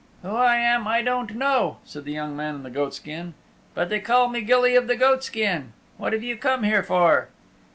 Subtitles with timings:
[0.23, 3.35] "Who I am I don't know," said the young man in the goatskin,
[3.75, 5.73] "but they call me Gilly of the Goatskin.
[5.97, 7.29] What have you come here for?"